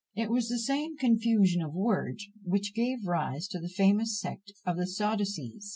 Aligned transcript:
It 0.15 0.31
was 0.31 0.49
the 0.49 0.57
same 0.57 0.97
"confusion 0.97 1.61
of 1.61 1.75
words" 1.75 2.25
which 2.43 2.73
gave 2.73 3.05
rise 3.05 3.47
to 3.49 3.59
the 3.59 3.69
famous 3.69 4.19
sect 4.19 4.51
of 4.65 4.75
the 4.77 4.87
Sadducees. 4.87 5.69